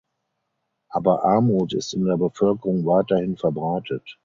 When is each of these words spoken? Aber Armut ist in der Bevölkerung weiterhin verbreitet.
Aber 0.89 1.23
Armut 1.25 1.73
ist 1.75 1.93
in 1.93 2.05
der 2.05 2.17
Bevölkerung 2.17 2.87
weiterhin 2.87 3.37
verbreitet. 3.37 4.17